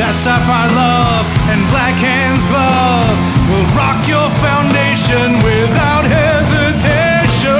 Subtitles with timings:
[0.00, 3.20] That sapphire love and black hands glove
[3.52, 7.52] will rock your foundation without hesitation.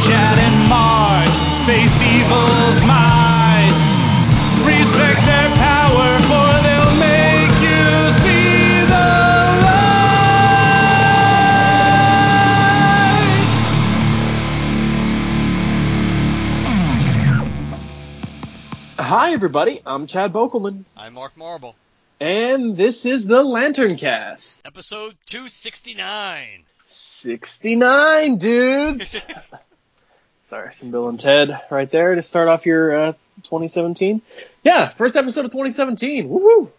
[0.00, 1.28] Chad and Mark
[1.68, 3.23] face evil's might.
[19.44, 19.82] Everybody.
[19.84, 21.76] I'm Chad Bokelman, I'm Mark Marble.
[22.18, 24.66] and this is the Lantern Cast.
[24.66, 26.64] Episode 269.
[26.86, 29.20] 69 dudes.
[30.44, 34.22] Sorry, some Bill and Ted right there to start off your uh, 2017.
[34.62, 36.26] Yeah, first episode of 2017.
[36.26, 36.72] Woo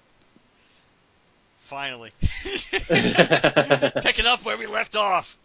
[1.59, 2.13] Finally.
[2.41, 5.37] Picking up where we left off.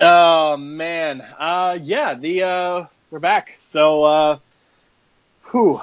[0.00, 3.56] Oh man, uh, yeah, the uh, we're back.
[3.60, 4.38] So, uh,
[5.52, 5.80] whew,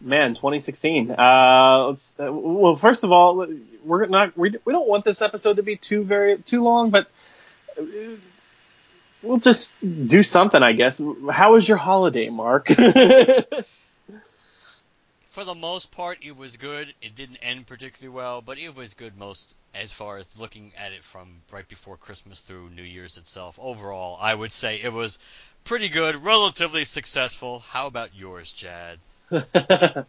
[0.00, 1.10] man, 2016.
[1.10, 2.14] Uh, let's.
[2.18, 3.46] Uh, well, first of all,
[3.84, 4.36] we're not.
[4.36, 7.08] We, we don't want this episode to be too very too long, but
[7.78, 7.82] uh,
[9.22, 11.00] we'll just do something, I guess.
[11.30, 12.68] How was your holiday, Mark?
[15.36, 16.94] For the most part, it was good.
[17.02, 20.92] It didn't end particularly well, but it was good most as far as looking at
[20.92, 23.58] it from right before Christmas through New Year's itself.
[23.60, 25.18] Overall, I would say it was
[25.64, 27.58] pretty good, relatively successful.
[27.58, 28.98] How about yours, Chad?
[29.32, 30.04] uh,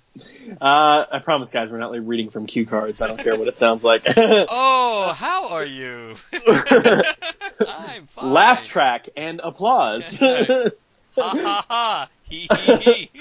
[0.62, 3.02] I promise, guys, we're not like reading from cue cards.
[3.02, 4.04] I don't care what it sounds like.
[4.50, 6.16] Oh, how are you?
[6.34, 8.32] I'm fine.
[8.32, 10.18] Laugh track and applause.
[10.18, 10.70] Ha
[11.16, 12.10] ha ha.
[12.24, 13.12] Hee hee.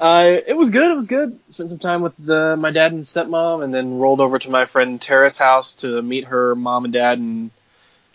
[0.00, 0.90] Uh, it was good.
[0.90, 1.38] It was good.
[1.48, 4.66] Spent some time with the, my dad and stepmom, and then rolled over to my
[4.66, 7.50] friend Tara's house to meet her mom and dad and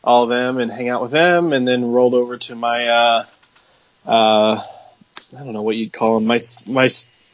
[0.03, 1.53] all of them, and hang out with them.
[1.53, 3.25] And then rolled over to my, uh,
[4.05, 4.61] uh,
[5.37, 6.89] I don't know what you'd call them, my my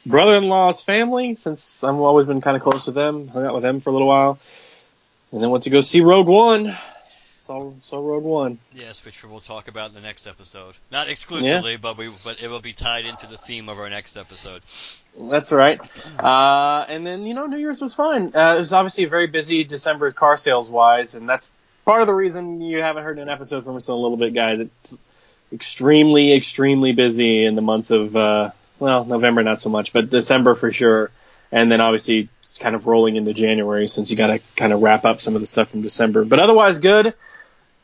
[0.06, 3.28] brother-in-law's family, since I've always been kind of close with them.
[3.30, 4.40] Hung out with them for a little while,
[5.32, 6.76] and then went to go see Rogue One.
[7.38, 8.58] Saw saw Rogue One.
[8.74, 10.76] Yes, which we will talk about in the next episode.
[10.92, 14.18] Not exclusively, but we but it will be tied into the theme of our next
[14.18, 14.64] episode.
[15.18, 15.80] That's right.
[16.20, 18.36] Uh, and then, you know, New Year's was fine.
[18.36, 21.50] Uh, it was obviously a very busy December car sales wise, and that's
[21.86, 24.34] part of the reason you haven't heard an episode from us in a little bit,
[24.34, 24.60] guys.
[24.62, 24.98] It's
[25.54, 30.56] extremely, extremely busy in the months of, uh, well, November not so much, but December
[30.56, 31.12] for sure.
[31.52, 34.82] And then obviously it's kind of rolling into January since you got to kind of
[34.82, 36.26] wrap up some of the stuff from December.
[36.26, 37.14] But otherwise, good.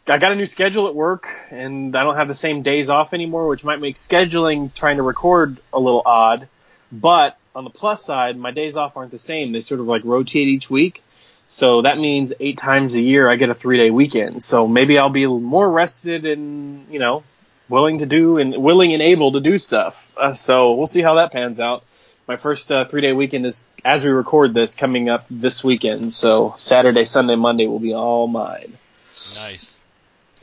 [0.08, 3.14] I got a new schedule at work, and I don't have the same days off
[3.14, 6.48] anymore, which might make scheduling trying to record a little odd.
[6.92, 9.52] But on the plus side, my days off aren't the same.
[9.52, 11.04] They sort of like rotate each week.
[11.50, 14.42] So that means eight times a year I get a three day weekend.
[14.44, 17.24] So maybe I'll be more rested and, you know,
[17.72, 19.96] willing to do and willing and able to do stuff.
[20.16, 21.84] Uh, so we'll see how that pans out.
[22.28, 26.14] My first uh, three day weekend is, as we record this, coming up this weekend.
[26.14, 28.78] So Saturday, Sunday, Monday will be all mine.
[29.36, 29.80] Nice.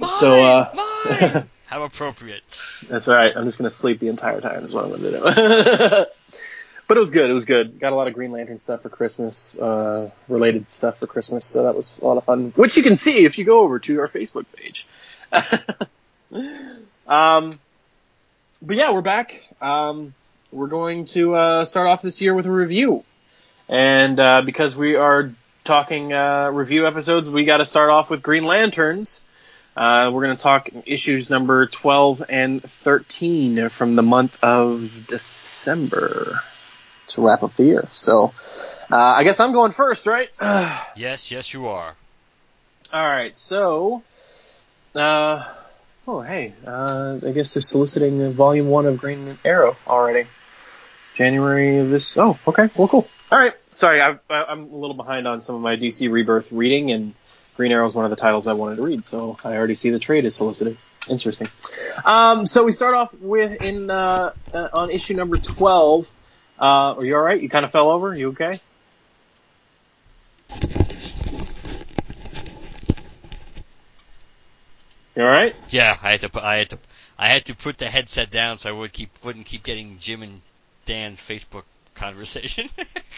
[0.05, 1.49] So, uh, Mine!
[1.67, 2.43] How appropriate.
[2.89, 3.37] That's all right.
[3.37, 4.65] I'm just gonna sleep the entire time.
[4.65, 5.21] Is what I'm gonna do.
[6.89, 7.29] but it was good.
[7.29, 7.79] It was good.
[7.79, 11.45] Got a lot of Green Lantern stuff for Christmas, uh, related stuff for Christmas.
[11.45, 13.79] So that was a lot of fun, which you can see if you go over
[13.81, 14.87] to our Facebook page.
[17.09, 17.59] um,
[18.63, 19.45] but yeah, we're back.
[19.61, 20.15] Um,
[20.53, 23.05] we're going to uh, start off this year with a review,
[23.69, 25.33] and uh, because we are
[25.65, 29.25] talking uh, review episodes, we got to start off with Green Lanterns.
[29.77, 36.41] Uh, we're going to talk issues number 12 and 13 from the month of December
[37.09, 37.89] to wrap up the year.
[37.93, 38.33] So,
[38.91, 40.29] uh, I guess I'm going first, right?
[40.97, 41.95] Yes, yes, you are.
[42.93, 44.03] All right, So,
[44.97, 45.45] uh,
[46.09, 50.27] oh, hey, uh, I guess they're soliciting volume one of Green Arrow already.
[51.15, 52.17] January of this.
[52.17, 52.71] Oh, okay.
[52.77, 53.09] Well, cool.
[53.31, 53.53] All right.
[53.73, 57.15] Sorry, I, I'm a little behind on some of my DC Rebirth reading, and
[57.57, 59.91] Green Arrow is one of the titles I wanted to read, so I already see
[59.91, 60.79] the trade is solicited.
[61.09, 61.49] Interesting.
[62.05, 66.09] Um, so we start off with in uh, uh, on issue number twelve.
[66.59, 67.41] Uh, are you all right?
[67.41, 68.17] You kind of fell over.
[68.17, 68.53] You okay?
[75.19, 75.57] You all right?
[75.71, 76.79] Yeah, I had to put I had to
[77.19, 80.23] I had to put the headset down so I would keep wouldn't keep getting Jim
[80.23, 80.41] and
[80.85, 81.65] Dan's Facebook
[81.97, 82.69] conversation.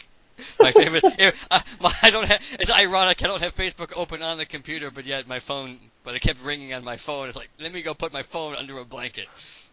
[0.61, 1.05] my favorite.
[1.51, 2.41] Uh, my, I don't have.
[2.59, 3.23] It's ironic.
[3.23, 5.77] I don't have Facebook open on the computer, but yet my phone.
[6.03, 7.29] But it kept ringing on my phone.
[7.29, 9.27] It's like, let me go put my phone under a blanket.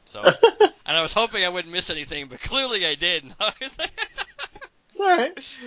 [0.04, 3.24] So, and I was hoping I wouldn't miss anything, but clearly I did.
[3.62, 3.80] it's
[5.00, 5.62] all right.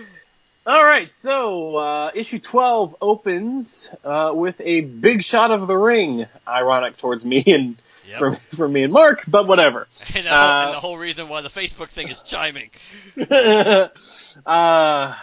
[0.71, 6.27] All right, so uh, issue 12 opens uh, with a big shot of the ring.
[6.47, 7.77] Ironic towards me and
[8.07, 8.21] yep.
[8.21, 9.89] from, from me and Mark, but whatever.
[10.15, 12.71] And the, whole, uh, and the whole reason why the Facebook thing is chiming.
[14.47, 15.17] uh,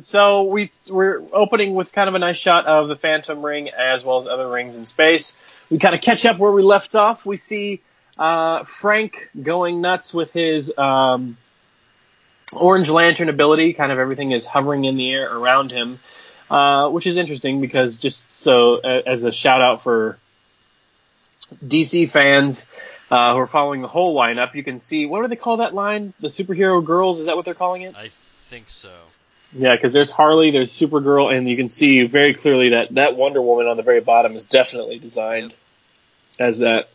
[0.00, 4.04] so we we're opening with kind of a nice shot of the Phantom Ring as
[4.04, 5.34] well as other rings in space.
[5.70, 7.24] We kind of catch up where we left off.
[7.24, 7.80] We see
[8.18, 11.38] uh, Frank going nuts with his um,
[12.56, 13.72] Orange Lantern ability.
[13.72, 15.98] Kind of everything is hovering in the air around him,
[16.50, 20.18] uh, which is interesting because just so uh, as a shout out for
[21.64, 22.66] DC fans
[23.10, 25.74] uh, who are following the whole lineup, you can see what do they call that
[25.74, 26.14] line?
[26.20, 27.20] The superhero girls?
[27.20, 27.94] Is that what they're calling it?
[27.96, 28.90] I think so.
[29.56, 33.40] Yeah, because there's Harley, there's Supergirl, and you can see very clearly that that Wonder
[33.40, 36.40] Woman on the very bottom is definitely designed yep.
[36.40, 36.88] as that.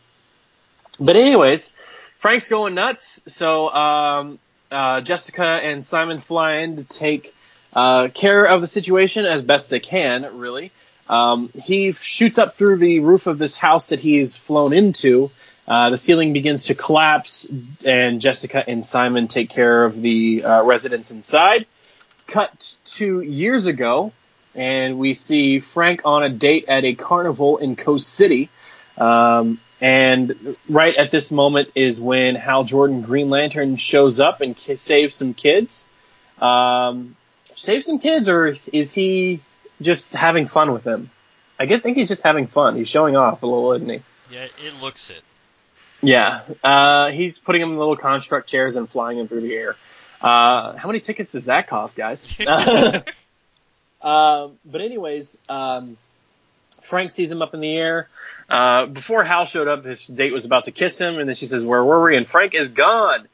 [0.98, 1.72] But anyways,
[2.18, 3.22] Frank's going nuts.
[3.28, 4.38] So um,
[4.70, 7.34] uh, Jessica and Simon fly in to take
[7.72, 10.38] uh, care of the situation as best they can.
[10.38, 10.72] Really,
[11.08, 15.30] um, he shoots up through the roof of this house that he's flown into.
[15.66, 17.46] Uh, the ceiling begins to collapse,
[17.84, 21.66] and Jessica and Simon take care of the uh, residents inside.
[22.26, 24.12] Cut to years ago,
[24.54, 28.48] and we see Frank on a date at a carnival in Coast City.
[28.96, 34.56] Um, and right at this moment is when Hal Jordan Green Lantern shows up and
[34.56, 35.86] ki- saves some kids.
[36.38, 37.16] Um,
[37.54, 39.40] saves some kids, or is he
[39.80, 41.10] just having fun with them?
[41.58, 42.76] I get think he's just having fun.
[42.76, 44.00] He's showing off a little, isn't he?
[44.30, 45.22] Yeah, it looks it.
[46.02, 49.76] Yeah, uh, he's putting them in little construct chairs and flying them through the air.
[50.20, 52.38] Uh, how many tickets does that cost, guys?
[52.40, 53.00] uh,
[54.64, 55.98] but anyways, um,
[56.82, 58.08] Frank sees him up in the air.
[58.50, 61.46] Uh, before Hal showed up, his date was about to kiss him, and then she
[61.46, 63.28] says, "Where were we?" And Frank is gone.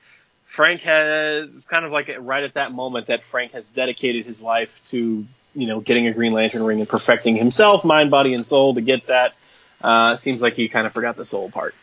[0.45, 4.43] Frank has it's kind of like right at that moment that Frank has dedicated his
[4.43, 8.45] life to you know getting a Green Lantern ring and perfecting himself, mind, body, and
[8.45, 9.35] soul to get that.
[9.81, 11.75] Uh, seems like he kind of forgot the soul part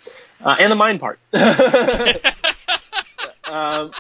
[0.44, 1.20] uh, and the mind part.
[3.46, 3.92] um,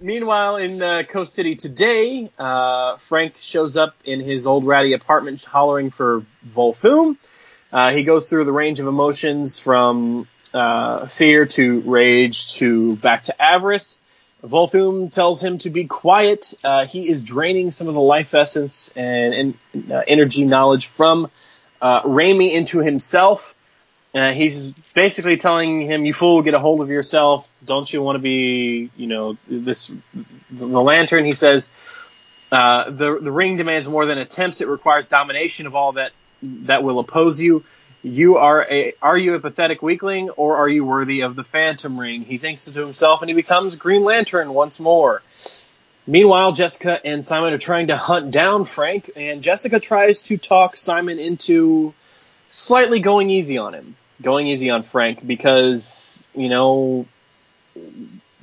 [0.00, 5.44] meanwhile, in uh, Coast City today, uh, Frank shows up in his old ratty apartment,
[5.44, 7.16] hollering for Volthoom.
[7.74, 13.24] Uh, he goes through the range of emotions from uh, fear to rage to back
[13.24, 13.98] to avarice.
[14.44, 16.54] Volthoom tells him to be quiet.
[16.62, 19.34] Uh, he is draining some of the life essence and,
[19.74, 21.28] and uh, energy knowledge from
[21.82, 23.56] uh, Rami into himself.
[24.14, 27.48] Uh, he's basically telling him, "You fool, get a hold of yourself.
[27.64, 29.90] Don't you want to be, you know, this
[30.48, 31.72] the lantern?" He says,
[32.52, 34.60] uh, "the the ring demands more than attempts.
[34.60, 36.12] It requires domination of all that
[36.66, 37.64] that will oppose you.
[38.02, 41.98] You are a, are you a pathetic weakling or are you worthy of the Phantom
[41.98, 42.22] Ring?
[42.22, 45.22] He thinks to himself and he becomes Green Lantern once more.
[46.06, 50.76] Meanwhile, Jessica and Simon are trying to hunt down Frank and Jessica tries to talk
[50.76, 51.94] Simon into
[52.50, 57.06] slightly going easy on him, going easy on Frank because, you know,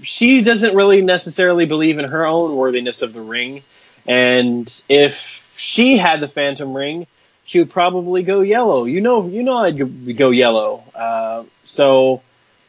[0.02, 3.64] she doesn't really necessarily believe in her own worthiness of the ring.
[4.08, 7.06] And if she had the Phantom Ring,
[7.44, 8.86] she would probably go yellow.
[8.86, 10.84] You know, you know I'd go yellow.
[10.96, 12.22] Uh, so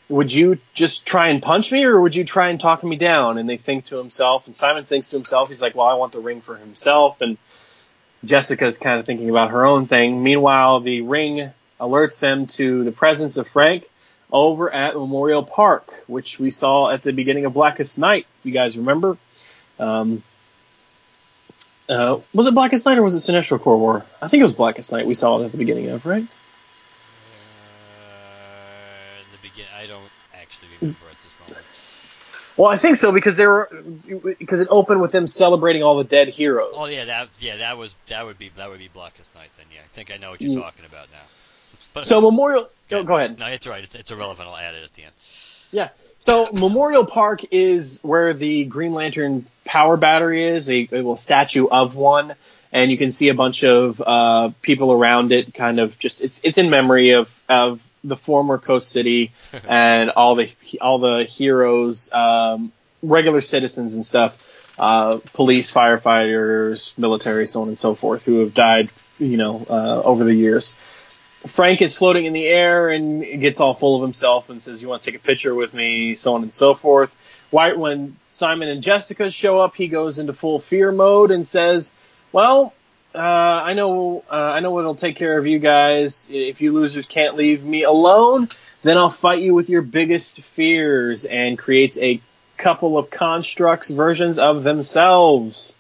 [0.08, 3.38] would you just try and punch me or would you try and talk me down?
[3.38, 6.12] And they think to himself and Simon thinks to himself, he's like, well, I want
[6.12, 7.20] the ring for himself.
[7.20, 7.38] And
[8.24, 10.22] Jessica's kind of thinking about her own thing.
[10.22, 13.88] Meanwhile, the ring alerts them to the presence of Frank
[14.30, 18.26] over at Memorial Park, which we saw at the beginning of Blackest Night.
[18.44, 19.18] You guys remember?
[19.78, 20.22] Um,
[21.92, 24.04] uh, was it Blackest Night or was it Sinestro Corps War?
[24.20, 26.22] I think it was Blackest Night we saw it at the beginning of, right?
[26.22, 26.26] Uh,
[29.32, 29.66] the begin.
[29.76, 30.02] I don't
[30.34, 31.66] actually remember at this moment.
[32.56, 33.68] Well, I think so because they were
[34.38, 36.74] because it opened with them celebrating all the dead heroes.
[36.74, 39.66] Oh yeah, that yeah that was that would be that would be Blackest Night then.
[39.72, 40.62] Yeah, I think I know what you're mm.
[40.62, 41.22] talking about now.
[41.94, 42.68] But, so Memorial.
[42.88, 43.38] Go, go ahead.
[43.38, 43.82] No, it's right.
[43.82, 44.48] It's, it's irrelevant.
[44.48, 45.12] I'll add it at the end.
[45.72, 45.88] Yeah.
[46.22, 51.66] So Memorial Park is where the Green Lantern power battery is, a, a little statue
[51.66, 52.36] of one,
[52.70, 55.52] and you can see a bunch of uh, people around it.
[55.52, 59.32] Kind of just it's it's in memory of of the former Coast City
[59.68, 62.70] and all the all the heroes, um,
[63.02, 64.40] regular citizens and stuff,
[64.78, 70.02] uh, police, firefighters, military, so on and so forth, who have died, you know, uh,
[70.04, 70.76] over the years.
[71.46, 74.88] Frank is floating in the air and gets all full of himself and says, "You
[74.88, 77.14] want to take a picture with me?" So on and so forth.
[77.50, 81.92] When Simon and Jessica show up, he goes into full fear mode and says,
[82.32, 82.72] "Well,
[83.14, 86.28] uh, I know, uh, I know what'll take care of you guys.
[86.30, 88.48] If you losers can't leave me alone,
[88.82, 92.20] then I'll fight you with your biggest fears." And creates a
[92.56, 95.76] couple of constructs versions of themselves.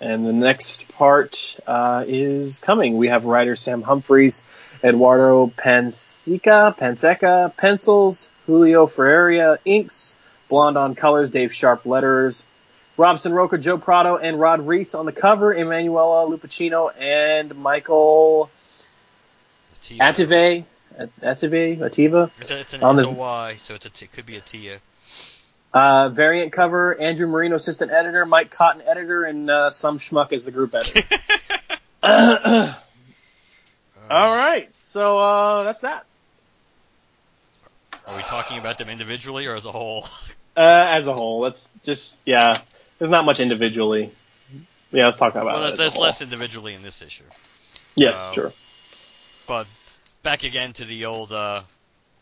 [0.00, 2.96] And the next part uh, is coming.
[2.96, 4.44] We have writer Sam Humphries,
[4.82, 10.14] Eduardo Pansica, Pansica pencils, Julio Ferreira inks,
[10.48, 12.44] Blonde on colors, Dave Sharp letters,
[12.96, 18.50] Robson Rocha, Joe Prado, and Rod Reis on the cover, Emanuela Lupacchino and Michael
[19.80, 20.64] Ative,
[20.98, 22.30] Ative, Ativa.
[22.40, 24.36] It's, a, it's an On it's the- a Y, so it's a it could be
[24.36, 24.78] a Tia.
[25.72, 30.44] Uh, variant cover, Andrew Marino, assistant editor, Mike Cotton, editor, and uh, some schmuck is
[30.44, 31.00] the group editor.
[34.10, 36.06] All right, so uh, that's that.
[38.06, 40.06] Are we talking about them individually or as a whole?
[40.54, 42.60] Uh, as a whole, let's just yeah.
[42.98, 44.12] There's not much individually.
[44.90, 47.24] Yeah, let's talk about well, there's, as there's less individually in this issue.
[47.94, 48.52] Yes, um, sure.
[49.46, 49.66] But
[50.22, 51.62] back again to the old uh,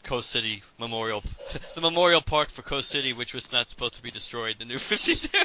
[0.04, 1.24] Coast City Memorial,
[1.74, 4.56] the Memorial Park for Coast City, which was not supposed to be destroyed.
[4.60, 5.38] The New Fifty Two.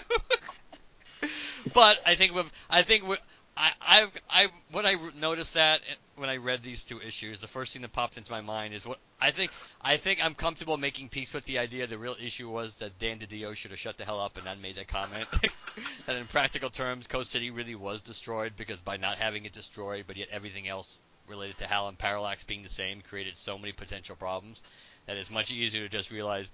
[1.73, 3.19] but I think with, I think with,
[3.57, 7.47] I I've I when I noticed that eh, when I read these two issues, the
[7.47, 10.77] first thing that popped into my mind is what I think I think I'm comfortable
[10.77, 11.88] making peace with the idea.
[11.88, 14.59] The real issue was that Dan DiDio should have shut the hell up and not
[14.59, 15.27] made that comment.
[16.05, 20.03] that in practical terms, Coast City really was destroyed because by not having it destroyed,
[20.07, 23.71] but yet everything else related to Hal and Parallax being the same created so many
[23.71, 24.63] potential problems
[25.05, 26.51] that it's much easier to just realize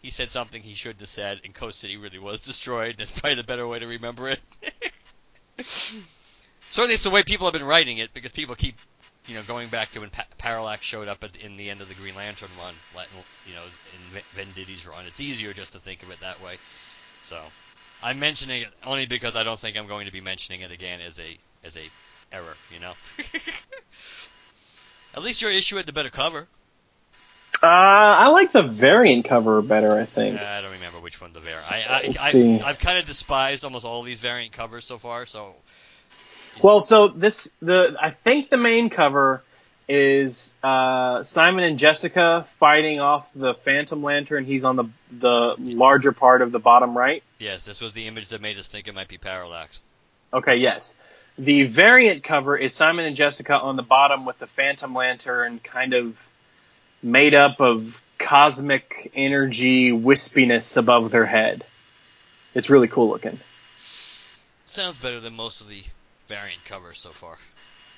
[0.00, 2.96] he said something he shouldn't have said, and Coast City really was destroyed.
[2.98, 4.40] That's probably the better way to remember it.
[6.72, 8.76] Certainly, it's the way people have been writing it because people keep,
[9.26, 11.88] you know, going back to when pa- Parallax showed up at, in the end of
[11.88, 12.74] the Green Lantern run,
[13.46, 13.62] you know,
[14.14, 15.04] in Venditti's run.
[15.06, 16.56] It's easier just to think of it that way.
[17.20, 17.38] So,
[18.02, 21.02] I'm mentioning it only because I don't think I'm going to be mentioning it again
[21.02, 21.90] as a as a
[22.32, 22.56] error.
[22.72, 22.94] You know.
[25.14, 26.48] At least your issue had the better cover.
[27.62, 29.92] Uh, I like the variant cover better.
[29.92, 30.40] I think.
[30.40, 31.70] I don't remember which one the variant.
[31.70, 32.60] I, I, I, see.
[32.62, 35.26] I've kind of despised almost all these variant covers so far.
[35.26, 35.54] So
[36.60, 39.42] Well, so this the I think the main cover
[39.88, 44.44] is uh, Simon and Jessica fighting off the Phantom Lantern.
[44.44, 47.22] He's on the the larger part of the bottom right.
[47.38, 49.82] yes, this was the image that made us think it might be Parallax.
[50.32, 50.96] Okay, yes.
[51.38, 55.94] The variant cover is Simon and Jessica on the bottom with the Phantom Lantern kind
[55.94, 56.28] of
[57.02, 61.64] made up of cosmic energy wispiness above their head.
[62.54, 63.40] It's really cool looking.
[64.66, 65.82] Sounds better than most of the
[66.32, 67.36] variant cover so far.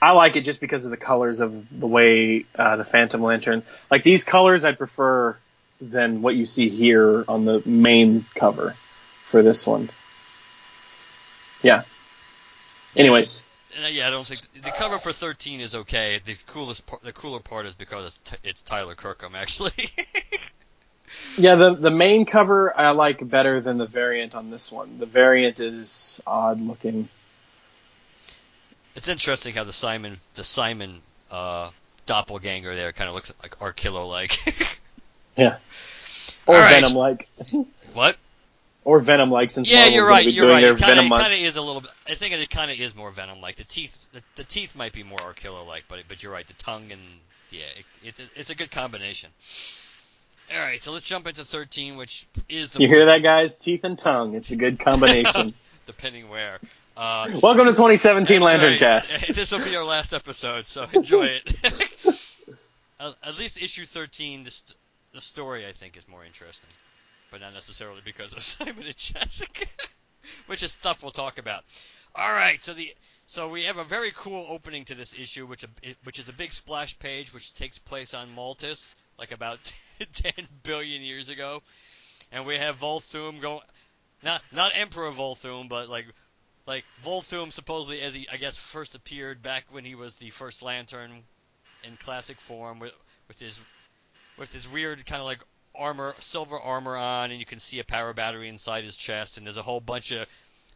[0.02, 3.62] I like it just because of the colors of the way uh, the Phantom Lantern.
[3.92, 5.36] Like these colors, I prefer
[5.80, 8.74] than what you see here on the main cover
[9.30, 9.88] for this one.
[11.62, 11.84] Yeah.
[12.96, 13.44] Anyways,
[13.82, 16.20] Uh, yeah, I don't think the cover for 13 is okay.
[16.24, 19.88] The coolest, part, the cooler part is because it's, it's Tyler Kirkham actually.
[21.38, 24.98] yeah, the the main cover I like better than the variant on this one.
[24.98, 27.08] The variant is odd looking.
[28.94, 31.70] It's interesting how the Simon, the Simon uh,
[32.06, 34.38] doppelganger there kind of looks like Arkillo like.
[35.36, 35.56] Yeah.
[36.46, 36.80] Or right.
[36.80, 37.28] Venom like.
[37.92, 38.16] what?
[38.84, 40.26] Or Venom like since Yeah, Marvel's you're right.
[40.26, 40.64] You're right.
[40.64, 41.90] It kind of kind of is a little bit.
[42.08, 43.56] I think it kind of is more venom like.
[43.56, 46.46] The teeth, the, the teeth might be more Arkillo like, but but you're right.
[46.46, 47.00] The tongue and
[47.50, 49.30] yeah, it, it's a, it's a good combination.
[50.54, 53.56] All right, so let's jump into 13, which is the You hear that, guys?
[53.56, 54.34] Teeth and tongue.
[54.34, 55.54] It's a good combination.
[55.86, 56.58] depending where.
[56.96, 58.78] Uh, Welcome to 2017 Lantern right.
[58.78, 59.26] Cast.
[59.34, 62.56] this will be our last episode, so enjoy it.
[63.22, 64.76] at, least issue 13, the, st-
[65.12, 66.70] the story I think is more interesting,
[67.32, 69.66] but not necessarily because of Simon and Jessica,
[70.46, 71.64] which is stuff we'll talk about.
[72.14, 72.94] All right, so the
[73.26, 75.68] so we have a very cool opening to this issue, which a,
[76.04, 79.58] which is a big splash page, which takes place on Maltus, like about
[80.12, 80.32] 10
[80.62, 81.60] billion years ago,
[82.30, 83.62] and we have Volthoom going.
[84.22, 86.06] Not not Emperor Volthoom, but like
[86.66, 90.62] like Volthoom supposedly as he I guess first appeared back when he was the first
[90.62, 91.11] Lantern
[91.83, 92.92] in classic form with
[93.28, 93.61] with his
[94.38, 95.40] with his weird kind of like
[95.75, 99.47] armor silver armor on and you can see a power battery inside his chest and
[99.47, 100.26] there's a whole bunch of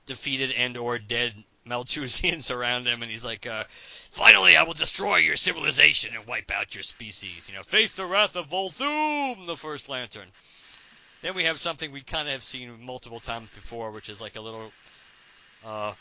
[0.07, 1.33] defeated and or dead
[1.67, 3.65] Malthusians around him and he's like uh,
[4.11, 8.07] finally I will destroy your civilization and wipe out your species you know face the
[8.07, 10.29] wrath of Volthoom the first Lantern.
[11.21, 14.37] Then we have something we kind of have seen multiple times before which is like
[14.37, 14.73] a little
[15.65, 15.93] uh,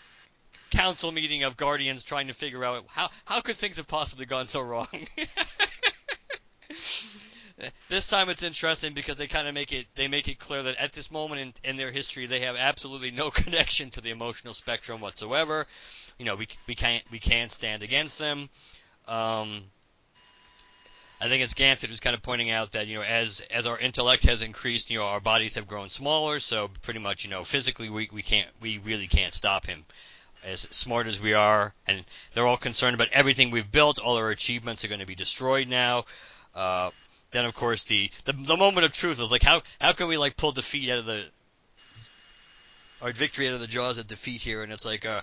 [0.72, 4.48] council meeting of guardians trying to figure out how how could things have possibly gone
[4.48, 4.88] so wrong.
[7.90, 10.76] this time it's interesting because they kind of make it they make it clear that
[10.78, 14.54] at this moment in, in their history they have absolutely no connection to the emotional
[14.54, 15.66] spectrum whatsoever.
[16.20, 18.50] You know, we we can't we can't stand against them.
[19.08, 19.64] Um,
[21.20, 23.78] I think it's Ganthet who's kind of pointing out that you know as as our
[23.78, 27.44] intellect has increased, you know our bodies have grown smaller, so pretty much you know
[27.44, 29.86] physically we we can't we really can't stop him.
[30.44, 34.00] As smart as we are, and they're all concerned about everything we've built.
[34.00, 36.06] All our achievements are going to be destroyed now.
[36.54, 36.92] Uh,
[37.32, 40.18] then of course the, the the moment of truth is like how how can we
[40.18, 41.26] like pull defeat out of the
[43.02, 44.62] or victory out of the jaws of defeat here?
[44.64, 45.22] And it's like uh,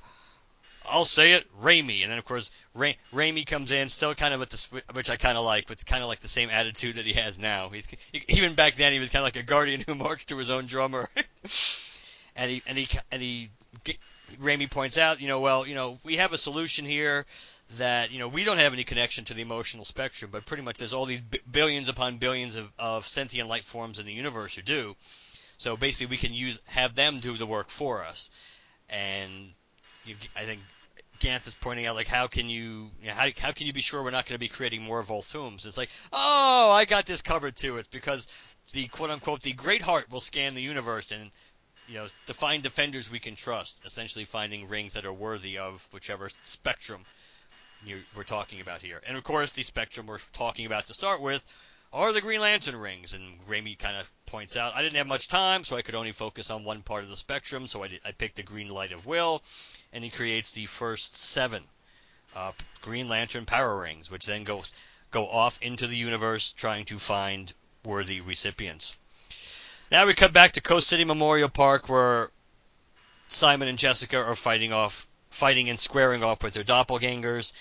[0.88, 2.02] I'll say it, Rami.
[2.02, 5.16] And then of course Ra- Rami comes in, still kind of with this, which I
[5.16, 7.68] kind of like, it's kind of like the same attitude that he has now.
[7.70, 7.88] He's
[8.28, 10.66] even back then he was kind of like a guardian who marched to his own
[10.66, 11.08] drummer.
[12.36, 13.50] and he and he and he
[14.38, 17.26] Rami points out, you know, well, you know, we have a solution here
[17.78, 20.78] that you know we don't have any connection to the emotional spectrum, but pretty much
[20.78, 24.54] there's all these b- billions upon billions of, of sentient life forms in the universe
[24.54, 24.96] who do.
[25.56, 28.30] So basically, we can use have them do the work for us,
[28.88, 29.52] and
[30.04, 30.61] you, I think
[31.20, 33.80] Gantz is pointing out like how can you, you know, how, how can you be
[33.80, 35.66] sure we're not going to be creating more Volthoom's?
[35.66, 37.78] It's like oh I got this covered too.
[37.78, 38.28] It's because
[38.73, 41.30] the quote unquote the Great Heart will scan the universe and
[41.88, 43.82] you know to find defenders we can trust.
[43.84, 47.04] Essentially finding rings that are worthy of whichever spectrum
[47.84, 49.00] you, we're talking about here.
[49.06, 51.44] And of course the spectrum we're talking about to start with
[51.94, 53.14] are the Green Lantern rings.
[53.14, 56.12] And Rami kind of points out I didn't have much time, so I could only
[56.12, 57.66] focus on one part of the spectrum.
[57.68, 59.42] So I, did, I picked the Green Light of Will,
[59.92, 61.62] and he creates the first seven
[62.34, 64.62] uh, Green Lantern power rings, which then go
[65.12, 67.52] go off into the universe trying to find
[67.84, 68.96] worthy recipients.
[69.92, 72.30] Now we cut back to Coast City Memorial Park, where
[73.28, 77.52] Simon and Jessica are fighting off, fighting and squaring off with their doppelgangers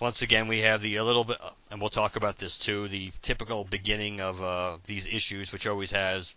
[0.00, 1.38] once again, we have the a little bit,
[1.70, 5.92] and we'll talk about this too, the typical beginning of uh, these issues, which always
[5.92, 6.34] has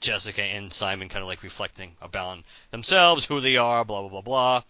[0.00, 2.38] Jessica and Simon kind of like reflecting about
[2.70, 4.62] themselves, who they are, blah blah blah blah.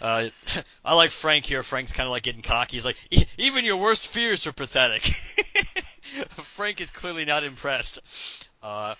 [0.00, 0.28] Uh,
[0.84, 1.62] I like Frank here.
[1.62, 2.76] Frank's kind of like getting cocky.
[2.76, 2.98] He's like,
[3.38, 5.02] even your worst fears are pathetic.
[6.54, 8.48] Frank is clearly not impressed.
[8.62, 8.94] Uh,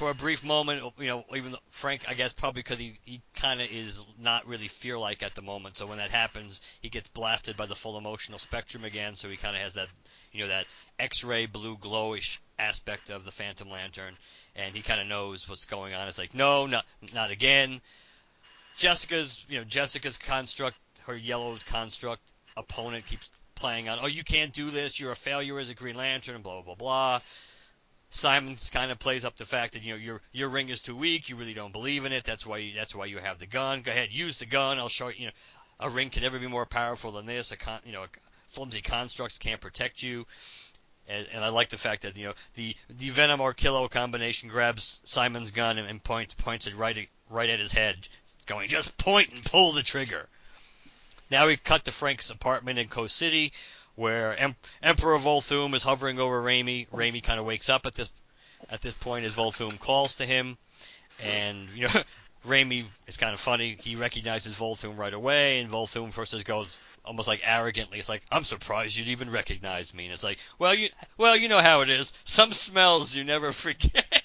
[0.00, 3.60] for a brief moment, you know, even Frank, I guess probably because he, he kind
[3.60, 5.76] of is not really fear like at the moment.
[5.76, 9.14] So when that happens, he gets blasted by the full emotional spectrum again.
[9.14, 9.88] So he kind of has that,
[10.32, 10.64] you know, that
[10.98, 14.14] X-ray blue glowish aspect of the Phantom Lantern,
[14.56, 16.08] and he kind of knows what's going on.
[16.08, 17.82] It's like, no, not not again.
[18.78, 23.98] Jessica's, you know, Jessica's construct, her yellow construct opponent keeps playing on.
[24.00, 24.98] Oh, you can't do this.
[24.98, 26.40] You're a failure as a Green Lantern.
[26.40, 27.20] Blah blah blah.
[28.10, 30.96] Simons kind of plays up the fact that you know your your ring is too
[30.96, 31.28] weak.
[31.28, 32.24] You really don't believe in it.
[32.24, 33.82] That's why you, that's why you have the gun.
[33.82, 34.78] Go ahead, use the gun.
[34.78, 35.14] I'll show you.
[35.16, 35.32] You know,
[35.78, 37.52] a ring can never be more powerful than this.
[37.52, 38.04] A con, you know,
[38.48, 40.26] flimsy constructs can't protect you.
[41.08, 45.00] And, and, I like the fact that you know the the Venom Arkillo combination grabs
[45.04, 48.08] Simon's gun and, and points points it right at, right at his head,
[48.46, 50.28] going just point and pull the trigger.
[51.30, 53.52] Now we cut to Frank's apartment in Coast City,
[53.94, 56.86] where em- Emperor Volthoom is hovering over Rami.
[56.90, 58.10] Rami kind of wakes up at this
[58.68, 60.56] at this point as Volthoom calls to him,
[61.24, 62.02] and you know
[62.44, 63.76] Rami is kind of funny.
[63.80, 67.98] He recognizes Volthoom right away, and Volthoom first just goes almost like arrogantly.
[67.98, 70.04] It's like I'm surprised you'd even recognize me.
[70.04, 72.12] And it's like, well, you well you know how it is.
[72.24, 74.22] Some smells you never forget.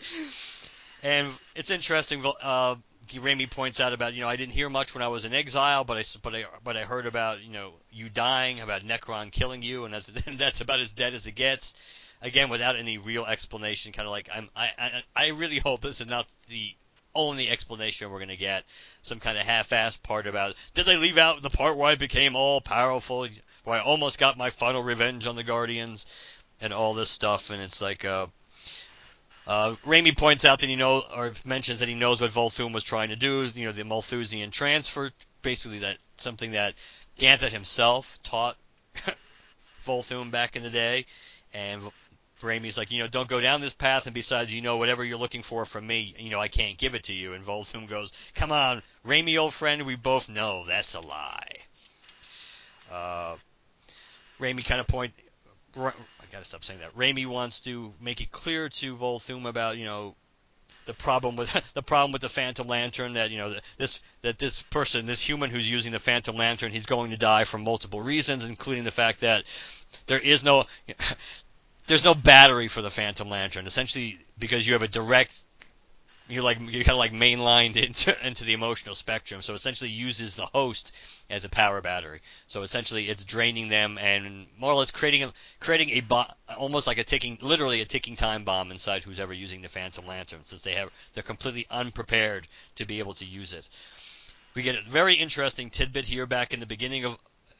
[1.02, 2.24] and it's interesting.
[2.42, 2.76] Uh,
[3.14, 5.84] Rami points out about you know I didn't hear much when I was in exile,
[5.84, 9.62] but I but I but I heard about you know you dying, about Nekron killing
[9.62, 11.74] you, and that's that's about as dead as it gets.
[12.22, 16.00] Again, without any real explanation, kind of like I'm I, I I really hope this
[16.00, 16.74] is not the
[17.14, 18.64] only explanation we're gonna get.
[19.02, 22.36] Some kind of half-assed part about did they leave out the part where I became
[22.36, 23.28] all powerful,
[23.64, 26.06] where I almost got my final revenge on the Guardians,
[26.60, 28.26] and all this stuff, and it's like uh
[29.46, 29.76] uh,
[30.16, 33.16] points out that he knows, or mentions that he knows what Volthoom was trying to
[33.16, 33.44] do.
[33.44, 35.10] You know, the Malthusian transfer,
[35.42, 36.74] basically that something that
[37.18, 38.56] Ganthet himself taught
[39.86, 41.06] Volthoom back in the day,
[41.54, 41.82] and
[42.42, 45.18] Rami's like, you know, don't go down this path, and besides, you know, whatever you're
[45.18, 47.32] looking for from me, you know, I can't give it to you.
[47.32, 51.56] And Volthoom goes, come on, Rami, old friend, we both know that's a lie.
[52.90, 53.36] Uh,
[54.38, 55.14] kind of point,
[56.28, 56.96] I gotta stop saying that.
[56.96, 60.14] Rami wants to make it clear to Volthoom about you know
[60.86, 64.62] the problem with the problem with the Phantom Lantern that you know this that this
[64.62, 68.48] person this human who's using the Phantom Lantern he's going to die for multiple reasons,
[68.48, 69.44] including the fact that
[70.06, 70.64] there is no
[71.86, 73.66] there's no battery for the Phantom Lantern.
[73.66, 75.40] Essentially, because you have a direct
[76.28, 79.42] you like you kind of like mainlined into into the emotional spectrum.
[79.42, 80.92] So essentially uses the host
[81.30, 82.20] as a power battery.
[82.46, 86.86] So essentially it's draining them and more or less creating a, creating a bo- almost
[86.86, 90.40] like a ticking literally a ticking time bomb inside who's ever using the Phantom Lantern
[90.44, 93.68] since they have they're completely unprepared to be able to use it.
[94.54, 97.18] We get a very interesting tidbit here back in the beginning of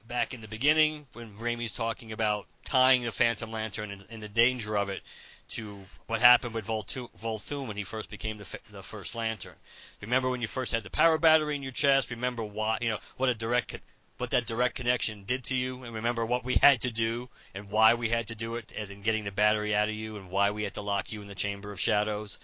[0.08, 4.28] back in the beginning when Rami's talking about tying the Phantom Lantern and, and the
[4.28, 5.02] danger of it
[5.48, 9.54] to what happened with Volthoom when he first became the, the first Lantern.
[10.00, 12.10] Remember when you first had the power battery in your chest?
[12.10, 13.76] Remember why you know what a direct
[14.18, 17.70] what that direct connection did to you, and remember what we had to do and
[17.70, 20.30] why we had to do it, as in getting the battery out of you, and
[20.30, 22.38] why we had to lock you in the Chamber of Shadows.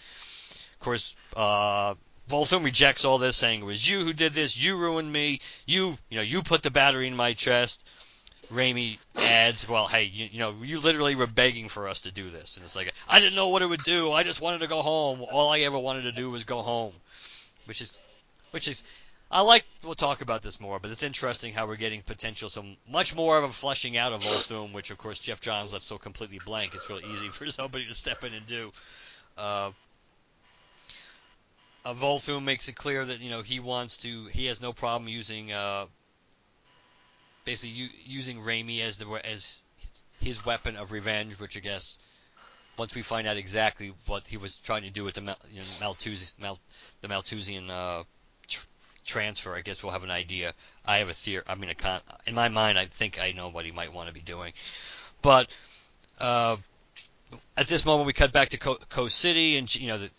[0.74, 1.94] Of course, uh,
[2.28, 5.96] Volthoom rejects all this, saying it was you who did this, you ruined me, you
[6.08, 7.86] you know you put the battery in my chest.
[8.52, 12.28] Rami adds, well, hey, you, you, know, you literally were begging for us to do
[12.30, 14.12] this, and it's like, I didn't know what it would do.
[14.12, 15.24] I just wanted to go home.
[15.32, 16.92] All I ever wanted to do was go home,
[17.64, 17.98] which is,
[18.50, 18.84] which is,
[19.30, 19.64] I like.
[19.82, 23.38] We'll talk about this more, but it's interesting how we're getting potential, some much more
[23.38, 26.74] of a fleshing out of Volthoom, which of course Geoff Johns left so completely blank.
[26.74, 28.72] It's really easy for somebody to step in and do.
[29.38, 29.70] Uh,
[31.84, 34.26] uh, Volthoom makes it clear that you know he wants to.
[34.26, 35.86] He has no problem using uh,
[37.44, 39.62] basically u- using Rami as the as
[40.20, 41.98] his weapon of revenge, which I guess
[42.76, 45.59] once we find out exactly what he was trying to do with the Mal, you
[45.59, 46.59] know, Malthusian, Mal,
[47.00, 48.02] the Malthusian uh,
[48.48, 48.66] tr-
[49.05, 50.52] transfer, I guess we'll have an idea.
[50.85, 51.42] I have a theory.
[51.48, 54.09] I mean, a con- in my mind, I think I know what he might want
[54.09, 54.52] to be doing.
[55.20, 55.50] But
[56.18, 56.57] uh,
[57.57, 60.11] at this moment, we cut back to Co- Coast City, and you know, the,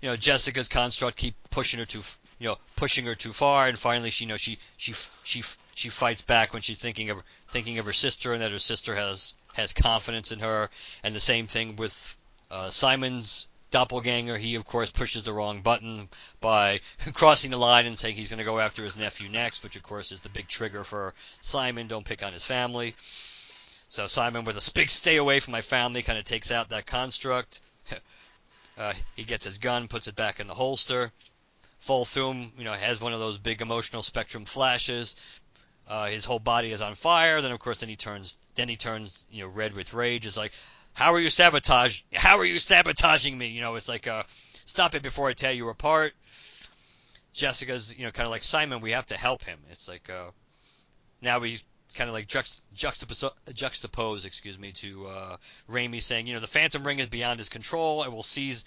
[0.00, 2.02] you know, Jessica's construct keep pushing her too,
[2.38, 5.42] you know, pushing her too far, and finally, she, you know, she she she
[5.74, 8.94] she fights back when she's thinking of thinking of her sister and that her sister
[8.94, 10.70] has has confidence in her.
[11.02, 12.16] And the same thing with
[12.50, 14.38] uh, Simon's doppelganger.
[14.38, 16.08] He of course pushes the wrong button
[16.40, 16.80] by
[17.12, 19.82] crossing the line and saying he's going to go after his nephew next, which of
[19.82, 21.88] course is the big trigger for Simon.
[21.88, 22.94] Don't pick on his family.
[23.88, 26.86] So Simon, with a big "stay away from my family," kind of takes out that
[26.86, 27.60] construct.
[28.76, 31.12] Uh, he gets his gun, puts it back in the holster.
[31.86, 35.14] Volthoom, you know, has one of those big emotional spectrum flashes,
[35.88, 37.40] uh, his whole body is on fire.
[37.40, 40.26] Then of course, then he turns, then he turns, you know, red with rage.
[40.26, 40.52] It's like,
[40.92, 42.02] how are you sabotage?
[42.14, 43.48] How are you sabotaging me?
[43.48, 44.22] You know, it's like, uh,
[44.64, 46.14] stop it before I tear you apart.
[47.32, 48.80] Jessica's, you know, kind of like Simon.
[48.80, 49.58] We have to help him.
[49.70, 50.30] It's like, uh,
[51.20, 51.58] now we
[51.94, 56.46] kind of like juxt- juxtapose, juxtapose, excuse me, to uh, Rami saying, you know, the
[56.46, 58.04] Phantom Ring is beyond his control.
[58.04, 58.64] It will seize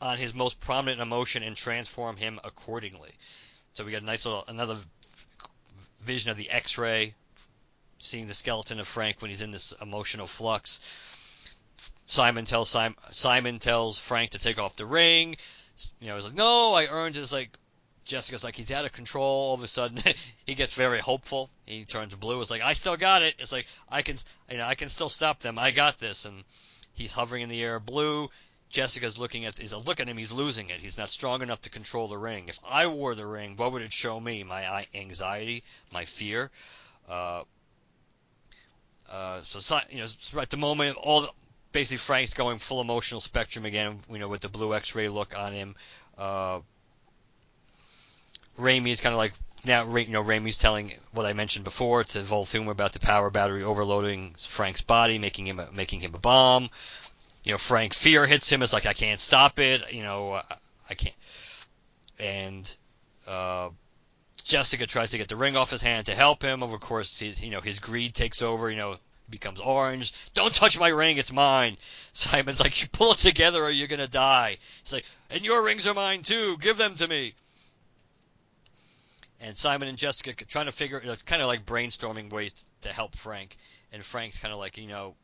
[0.00, 3.12] on his most prominent emotion and transform him accordingly.
[3.74, 4.76] So we got a nice little another
[6.00, 7.14] vision of the X-ray,
[7.98, 10.80] seeing the skeleton of Frank when he's in this emotional flux.
[12.06, 15.36] Simon tells Simon, Simon tells Frank to take off the ring.
[16.00, 17.56] You know, he's like, "No, I earned it." It's like
[18.04, 20.02] Jessica's like, "He's out of control." All of a sudden,
[20.46, 21.50] he gets very hopeful.
[21.66, 22.40] He turns blue.
[22.40, 24.16] It's like, "I still got it." It's like, "I can,
[24.50, 25.58] you know, I can still stop them.
[25.58, 26.42] I got this." And
[26.94, 28.28] he's hovering in the air, blue.
[28.70, 30.80] Jessica's looking at he's look at him, he's losing it.
[30.80, 32.48] He's not strong enough to control the ring.
[32.48, 34.44] If I wore the ring, what would it show me?
[34.44, 36.50] My anxiety, my fear.
[37.08, 37.42] Uh,
[39.10, 41.26] uh, so you know, at the moment, all
[41.72, 43.98] basically Frank's going full emotional spectrum again.
[44.08, 45.74] You know, with the blue X-ray look on him.
[46.16, 46.60] Uh,
[48.56, 49.32] is kind of like
[49.64, 49.84] now.
[49.96, 54.34] You know, Rami's telling what I mentioned before to Volthoom about the power battery overloading
[54.38, 56.70] Frank's body, making him a, making him a bomb
[57.42, 58.62] you know, Frank fear hits him.
[58.62, 59.92] It's like I can't stop it.
[59.92, 60.44] You know, I,
[60.90, 61.14] I can't.
[62.18, 62.76] And
[63.26, 63.70] uh,
[64.44, 66.62] Jessica tries to get the ring off his hand to help him.
[66.62, 68.70] Of course, his you know his greed takes over.
[68.70, 68.96] You know,
[69.30, 70.12] becomes orange.
[70.34, 71.76] Don't touch my ring, it's mine.
[72.12, 74.58] Simon's like, you pull it together or you're gonna die.
[74.82, 76.58] He's like, and your rings are mine too.
[76.58, 77.34] Give them to me.
[79.40, 83.56] And Simon and Jessica trying to figure, kind of like brainstorming ways to help Frank.
[83.92, 85.14] And Frank's kind of like, you know,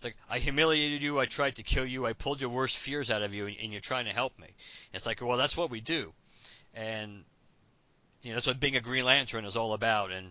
[0.00, 3.10] it's like I humiliated you, I tried to kill you, I pulled your worst fears
[3.10, 4.46] out of you, and, and you're trying to help me.
[4.94, 6.14] It's like, well, that's what we do,
[6.72, 7.22] and
[8.22, 10.10] you know that's what being a Green Lantern is all about.
[10.10, 10.26] And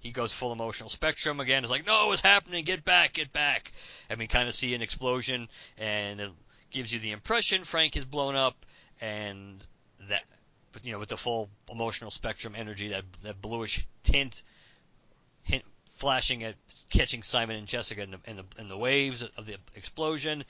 [0.00, 1.62] he goes full emotional spectrum again.
[1.62, 3.72] It's like, no, it's happening, get back, get back.
[4.08, 5.46] And we kind of see an explosion,
[5.76, 6.30] and it
[6.70, 8.64] gives you the impression Frank is blown up,
[9.02, 9.62] and
[10.08, 10.24] that,
[10.82, 14.42] you know, with the full emotional spectrum energy, that that bluish tint,
[16.02, 16.56] flashing at
[16.90, 20.44] catching Simon and Jessica in the, in the, in the waves of the explosion.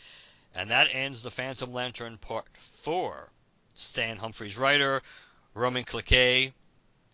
[0.54, 3.28] And that ends the Phantom Lantern Part 4.
[3.74, 5.02] Stan Humphries writer,
[5.52, 6.54] Ronan Cliquet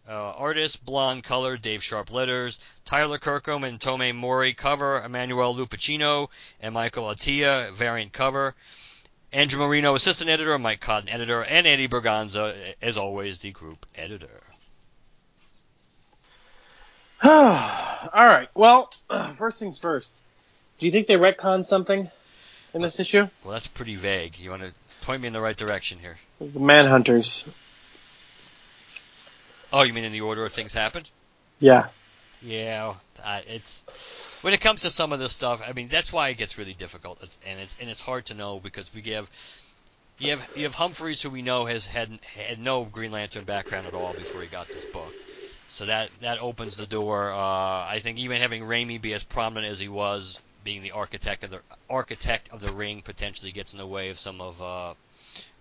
[0.08, 6.28] uh, artist, blonde color, Dave Sharp letters, Tyler Kirkham and Tomeu Morey cover, Emmanuel Lupacchino
[6.60, 8.54] and Michael Atiyeh variant cover.
[9.32, 14.47] Andrew Marino, assistant editor, Mike Cotton, editor, and Eddie Berganza, as always, the group editor.
[17.24, 18.48] All right.
[18.54, 18.92] Well,
[19.36, 20.22] first things first.
[20.78, 22.10] Do you think they retcon something
[22.72, 23.28] in this issue?
[23.42, 24.38] Well, that's pretty vague.
[24.38, 26.16] You want to point me in the right direction here?
[26.40, 27.48] The Manhunters.
[29.72, 31.10] Oh, you mean in the order of things happened?
[31.58, 31.88] Yeah.
[32.40, 33.84] Yeah, uh, it's
[34.42, 35.60] when it comes to some of this stuff.
[35.66, 38.34] I mean, that's why it gets really difficult, it's, and it's and it's hard to
[38.34, 39.28] know because we have
[40.20, 43.88] you have you have Humphries who we know has had had no Green Lantern background
[43.88, 45.12] at all before he got this book.
[45.68, 47.30] So that that opens the door.
[47.30, 51.44] Uh, I think even having Rami be as prominent as he was, being the architect
[51.44, 54.94] of the architect of the ring, potentially gets in the way of some of uh,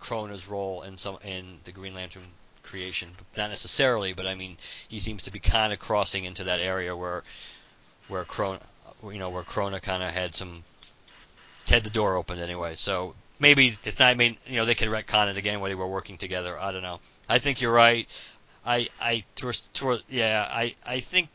[0.00, 2.24] Krona's role in some in the Green Lantern
[2.62, 3.10] creation.
[3.36, 4.56] Not necessarily, but I mean,
[4.88, 7.22] he seems to be kind of crossing into that area where
[8.08, 8.62] where Krona,
[9.04, 10.64] you know, where Krona kind of had some
[11.68, 12.74] had the door opened anyway.
[12.74, 14.08] So maybe it's not.
[14.08, 16.58] I mean, you know, they could retcon it again where they were working together.
[16.58, 17.00] I don't know.
[17.28, 18.08] I think you're right.
[18.64, 19.24] I I
[20.08, 20.48] yeah.
[20.50, 21.28] I I think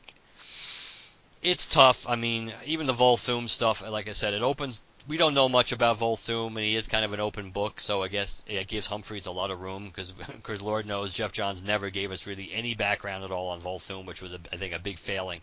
[1.41, 2.07] it's tough.
[2.07, 3.81] I mean, even the Volthoom stuff.
[3.87, 7.03] Like I said, it opens we don't know much about Volthoom, and he is kind
[7.03, 10.61] of an open book, so I guess it gives Humphries a lot of room because
[10.61, 14.21] Lord knows Geoff Johns never gave us really any background at all on Volthoom, which
[14.21, 15.41] was a, I think a big failing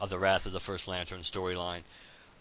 [0.00, 1.82] of the Wrath of the First Lantern storyline.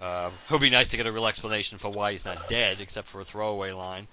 [0.02, 2.82] Uh, it would be nice to get a real explanation for why he's not dead,
[2.82, 4.08] except for a throwaway line.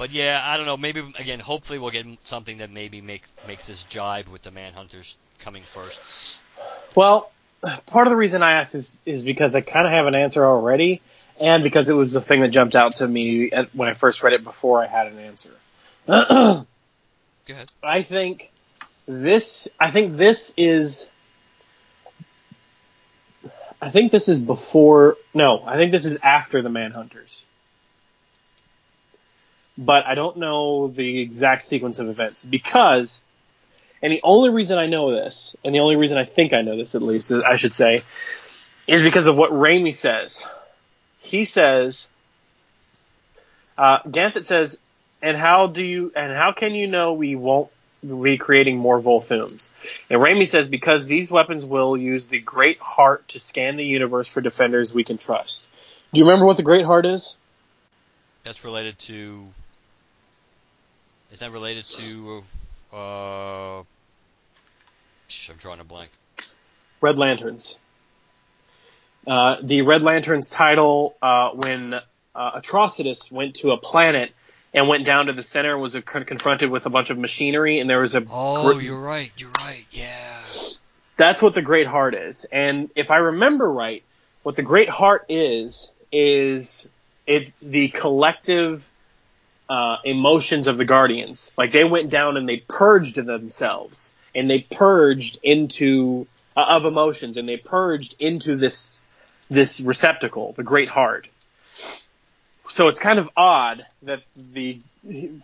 [0.00, 0.78] But yeah, I don't know.
[0.78, 5.14] Maybe again, hopefully we'll get something that maybe makes makes this jibe with the Manhunters
[5.40, 6.40] coming first.
[6.96, 7.30] Well,
[7.84, 10.42] part of the reason I asked is is because I kind of have an answer
[10.42, 11.02] already,
[11.38, 14.22] and because it was the thing that jumped out to me at, when I first
[14.22, 15.52] read it before I had an answer.
[16.06, 16.64] Go
[17.50, 17.70] ahead.
[17.82, 18.50] I think
[19.04, 19.68] this.
[19.78, 21.10] I think this is.
[23.82, 25.18] I think this is before.
[25.34, 27.44] No, I think this is after the Manhunters.
[29.80, 33.22] But I don't know the exact sequence of events because,
[34.02, 36.76] and the only reason I know this, and the only reason I think I know
[36.76, 38.02] this at least, I should say,
[38.86, 40.44] is because of what Rami says
[41.30, 42.08] he says,
[43.78, 44.78] uh, Ganthet says,
[45.22, 47.70] and how do you, and how can you know we won't
[48.02, 49.70] be creating more Volthooms?
[50.10, 54.26] And Rami says, because these weapons will use the Great Heart to scan the universe
[54.26, 55.68] for defenders we can trust.
[56.12, 57.36] Do you remember what the Great Heart is?
[58.42, 59.46] That's related to.
[61.32, 62.42] Is that related to?
[62.92, 66.10] Uh, I'm drawing a blank.
[67.00, 67.78] Red Lanterns.
[69.26, 74.32] Uh, the Red Lantern's title uh, when uh, Atrocitus went to a planet
[74.74, 77.88] and went down to the center was a, confronted with a bunch of machinery and
[77.88, 80.42] there was a oh gr- you're right you're right yeah
[81.16, 84.02] that's what the Great Heart is and if I remember right
[84.42, 86.88] what the Great Heart is is
[87.26, 88.88] it the collective
[89.70, 94.58] uh, emotions of the Guardians like they went down and they purged themselves and they
[94.58, 99.00] purged into uh, of emotions and they purged into this
[99.48, 101.28] this receptacle, the Great Heart.
[102.68, 104.80] So it's kind of odd that the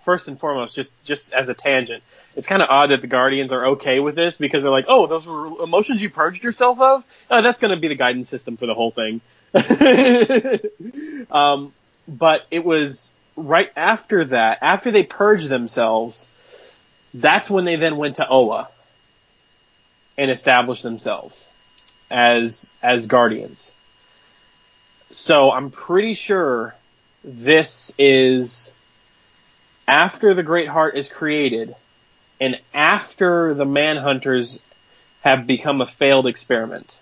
[0.03, 2.03] first and foremost, just just as a tangent,
[2.35, 5.07] it's kind of odd that the Guardians are okay with this because they're like, oh,
[5.07, 7.05] those were emotions you purged yourself of.
[7.31, 9.21] Oh, that's going to be the guidance system for the whole thing.
[11.31, 11.73] um,
[12.09, 16.29] but it was right after that, after they purged themselves,
[17.15, 18.69] that's when they then went to Oa
[20.19, 21.49] and established themselves
[22.11, 23.75] as as guardians.
[25.11, 26.75] So I'm pretty sure
[27.23, 28.73] this is
[29.87, 31.75] after the Great Heart is created
[32.41, 34.61] and after the Manhunters
[35.23, 37.01] have become a failed experiment.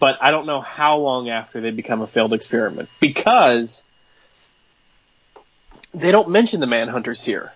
[0.00, 3.84] But I don't know how long after they become a failed experiment because
[5.94, 7.52] they don't mention the Manhunters here.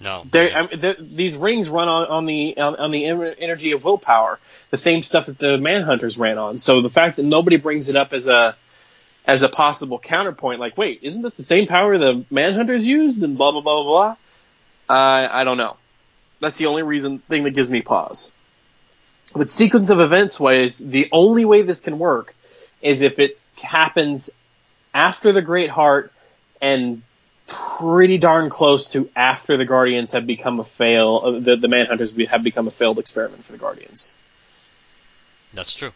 [0.00, 0.24] No.
[0.30, 4.38] they, I mean, these rings run on, on the on, on, the energy of willpower,
[4.70, 6.58] the same stuff that the Manhunters ran on.
[6.58, 8.54] So the fact that nobody brings it up as a
[9.24, 13.22] as a possible counterpoint, like, wait, isn't this the same power the Manhunters used?
[13.24, 14.14] And blah blah blah blah
[14.86, 14.96] blah.
[14.96, 15.76] Uh, I don't know.
[16.40, 18.30] That's the only reason thing that gives me pause.
[19.34, 22.34] But sequence of events wise, the only way this can work
[22.80, 24.30] is if it happens
[24.94, 26.12] after the Great Heart
[26.60, 27.02] and
[27.46, 31.22] pretty darn close to after the Guardians have become a fail.
[31.24, 34.14] Uh, the the Manhunters have become a failed experiment for the Guardians.
[35.54, 35.92] That's true.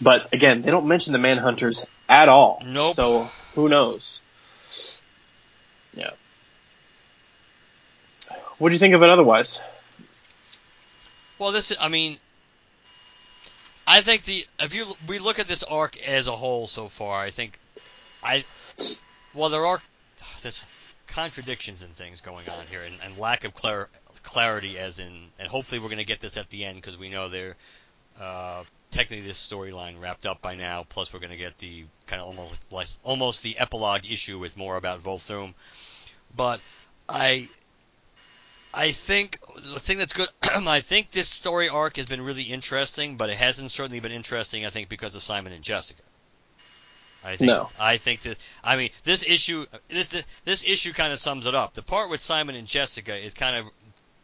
[0.00, 2.62] But again, they don't mention the Manhunters at all.
[2.64, 2.94] Nope.
[2.94, 4.22] So who knows?
[5.94, 6.10] Yeah.
[8.58, 9.60] What do you think of it otherwise?
[11.38, 12.18] Well, this I mean,
[13.86, 17.20] I think the if you we look at this arc as a whole so far,
[17.20, 17.58] I think
[18.22, 18.44] I
[19.34, 19.80] well, there are
[20.42, 20.64] there's
[21.06, 23.88] contradictions and things going on here, and, and lack of clar-
[24.22, 27.08] clarity, as in, and hopefully we're going to get this at the end because we
[27.08, 27.56] know they're
[28.20, 30.84] uh, technically this storyline wrapped up by now.
[30.88, 34.76] Plus, we're going to get the kind of almost almost the epilogue issue with more
[34.76, 35.54] about Volthoom.
[36.36, 36.60] But
[37.08, 37.48] I
[38.78, 40.28] I think the thing that's good.
[40.42, 44.64] I think this story arc has been really interesting, but it hasn't certainly been interesting.
[44.64, 46.02] I think because of Simon and Jessica.
[47.24, 47.70] I think, No.
[47.78, 51.74] I think that I mean this issue this this issue kind of sums it up.
[51.74, 53.66] The part with Simon and Jessica is kind of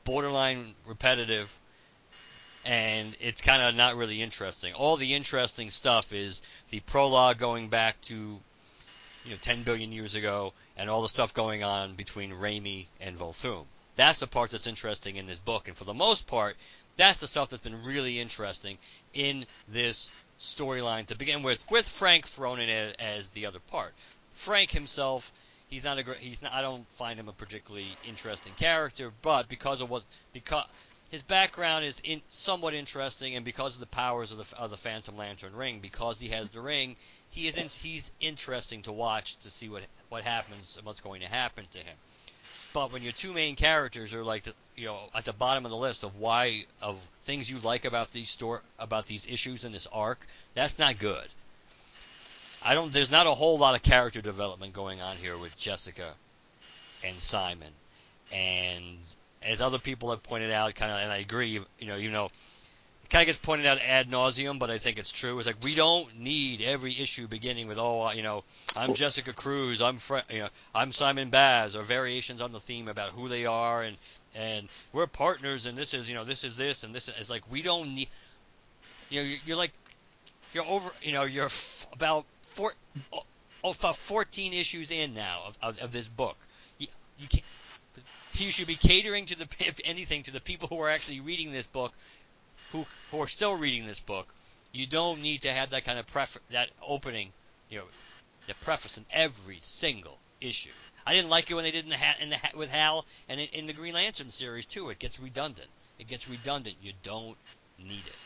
[0.05, 1.51] borderline repetitive
[2.65, 4.73] and it's kind of not really interesting.
[4.75, 8.15] All the interesting stuff is the prologue going back to
[9.25, 13.19] you know 10 billion years ago and all the stuff going on between Rami and
[13.19, 13.65] Volthoom.
[13.97, 16.57] That's the part that's interesting in this book and for the most part
[16.97, 18.79] that's the stuff that's been really interesting
[19.13, 23.95] in this storyline to begin with, with Frank thrown in as, as the other part.
[24.35, 25.33] Frank himself,
[25.69, 26.19] he's not a great.
[26.19, 26.53] He's not.
[26.53, 30.03] I don't find him a particularly interesting character, but because of what
[30.33, 30.65] because
[31.11, 34.77] his background is in, somewhat interesting, and because of the powers of the of the
[34.77, 36.97] Phantom Lantern ring, because he has the ring,
[37.31, 41.21] he is in, he's interesting to watch to see what what happens and what's going
[41.21, 41.97] to happen to him.
[42.75, 45.71] But when your two main characters are like the, you know at the bottom of
[45.71, 49.71] the list of why of things you like about these store about these issues in
[49.71, 51.29] this arc, that's not good.
[52.63, 52.93] I don't.
[52.93, 56.15] There's not a whole lot of character development going on here with Jessica
[57.05, 57.71] and Simon,
[58.33, 58.99] and
[59.41, 61.51] as other people have pointed out, kind of, and I agree.
[61.79, 62.31] You know, you know,
[63.05, 65.37] it kind of gets pointed out ad nauseum, but I think it's true.
[65.39, 69.83] It's like we don't need every issue beginning with, oh, you know, I'm Jessica Cruz,
[69.83, 73.45] I'm Fre- you know, I'm Simon Baz, or variations on the theme about who they
[73.45, 73.99] are, and
[74.35, 77.31] and we're partners, and this is, you know, this is this, and this is it's
[77.31, 78.09] like we don't need.
[79.11, 79.73] You know, you're, you're like,
[80.55, 82.73] you're over, you know, you're f- about four,
[83.13, 83.23] oh,
[83.63, 86.39] about 14 issues in now of, of, of this book.
[86.79, 86.87] You,
[87.19, 87.45] you can't.
[88.33, 91.53] You should be catering to the, if anything, to the people who are actually reading
[91.53, 91.93] this book,
[92.73, 94.35] who who are still reading this book.
[94.73, 97.33] You don't need to have that kind of pref that opening,
[97.71, 97.85] you know,
[98.47, 100.73] the preface in every single issue.
[101.07, 103.05] I didn't like it when they did in the hat in the hat with Hal
[103.29, 104.91] and in, in the Green Lantern series too.
[104.91, 105.69] It gets redundant.
[105.99, 106.77] It gets redundant.
[106.83, 107.37] You don't
[107.79, 108.17] need it.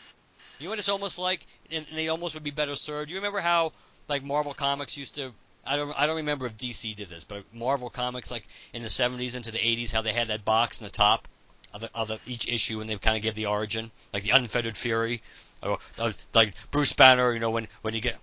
[0.57, 3.07] You know what it's almost like, and they almost would be better served.
[3.07, 3.71] Do you remember how
[4.09, 5.33] like Marvel Comics used to.
[5.65, 5.97] I don't.
[5.97, 9.51] I don't remember if DC did this, but Marvel Comics, like in the '70s into
[9.51, 11.27] the '80s, how they had that box in the top
[11.73, 14.31] of, the, of the, each issue, and they kind of give the origin, like the
[14.31, 15.21] Unfettered Fury,
[15.63, 17.33] or, or like Bruce Banner.
[17.33, 18.17] You know, when when you get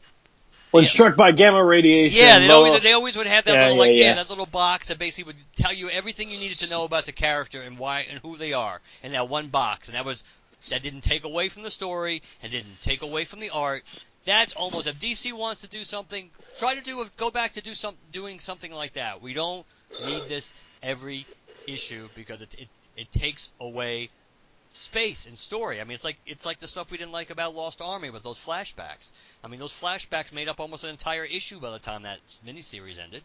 [0.72, 0.88] When Yeah.
[0.90, 3.76] struck by gamma radiation, yeah, they lower- always they always would have that Yeah, little
[3.76, 4.14] yeah, like yeah.
[4.14, 7.12] that little box that basically would tell you everything you needed to know about the
[7.12, 10.24] character and why and who they are in that one box, and that was
[10.68, 13.84] that didn't take away from the story and didn't take away from the art.
[14.24, 16.28] That's almost if DC wants to do something,
[16.58, 19.22] try to do go back to do some doing something like that.
[19.22, 19.64] We don't
[20.00, 21.26] need this every
[21.68, 24.10] issue because it it, it takes away
[24.72, 25.80] space and story.
[25.80, 28.22] I mean, it's like it's like the stuff we didn't like about Lost Army with
[28.22, 29.08] those flashbacks.
[29.42, 32.98] I mean, those flashbacks made up almost an entire issue by the time that miniseries
[32.98, 33.22] ended.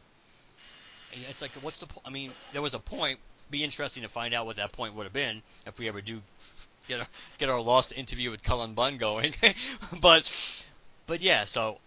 [1.14, 1.88] And it's like, what's the?
[1.88, 3.20] Po- I mean, there was a point.
[3.50, 6.22] Be interesting to find out what that point would have been if we ever do
[6.88, 7.08] get our,
[7.38, 9.34] get our Lost interview with Cullen Bunn going.
[10.02, 10.70] but
[11.06, 11.78] but yeah, so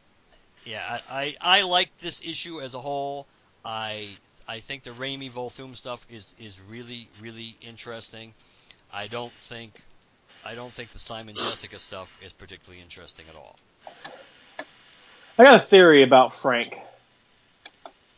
[0.65, 3.27] yeah, I, I I like this issue as a whole.
[3.65, 4.11] I
[4.47, 8.35] I think the Rami Volthoom stuff is is really really interesting.
[8.93, 9.83] I don't think
[10.45, 13.57] I don't think the Simon Jessica stuff is particularly interesting at all.
[15.39, 16.79] I got a theory about Frank.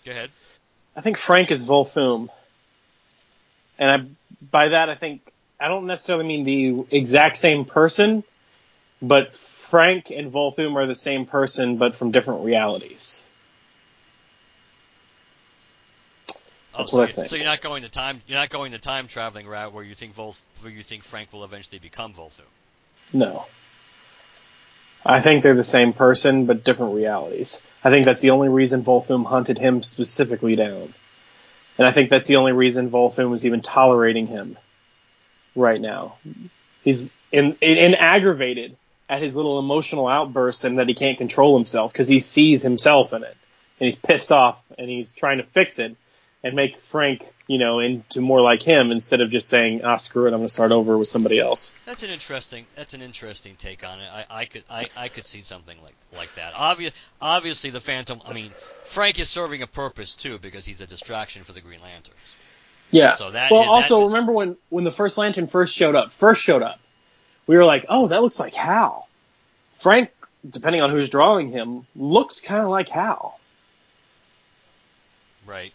[0.05, 0.31] Go ahead.
[0.97, 2.29] I think Frank is Volthoom,
[3.79, 4.07] and I
[4.51, 5.21] by that I think
[5.61, 8.25] I don't necessarily mean the exact same person,
[9.01, 13.23] but Frank and Volthoom are the same person, but from different realities.
[16.77, 17.29] That's oh, what so I think.
[17.29, 19.95] So you're not going the time you're not going the time traveling route where you
[19.95, 22.43] think Vol where you think Frank will eventually become Volthoom.
[23.13, 23.47] No.
[25.05, 27.63] I think they're the same person, but different realities.
[27.85, 30.93] I think that's the only reason Volthoom hunted him specifically down.
[31.79, 34.59] And I think that's the only reason Volthoom is even tolerating him
[35.55, 36.17] right now.
[36.83, 38.77] He's in, in, in aggravated
[39.09, 43.13] at his little emotional outbursts and that he can't control himself because he sees himself
[43.13, 43.37] in it.
[43.79, 45.97] And he's pissed off and he's trying to fix it
[46.47, 50.25] and make Frank, you know, into more like him instead of just saying, ah, screw
[50.25, 51.75] it, I'm going to start over with somebody else.
[51.85, 52.67] That's an interesting.
[52.75, 54.09] That's an interesting take on it.
[54.11, 56.55] I, I could I, I could see something like like that.
[56.57, 58.21] Obvious, obviously, the Phantom.
[58.27, 58.51] I mean,
[58.85, 62.37] Frank is serving a purpose too because he's a distraction for the Green Lanterns.
[62.91, 63.15] Yeah.
[63.15, 66.13] So that well, is- also that- remember when when the first lantern first showed up,
[66.13, 66.79] first showed up,
[67.47, 69.09] we were like, oh, that looks like Hal.
[69.75, 70.11] Frank,
[70.49, 73.39] depending on who's drawing him, looks kind of like Hal.
[75.47, 75.73] Right.